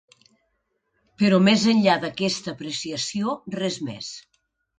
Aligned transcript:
Però 1.21 1.39
més 1.47 1.65
enllà 1.73 1.99
d’aquesta 2.05 2.55
apreciació, 2.57 3.37
res 3.59 3.79
més. 3.91 4.11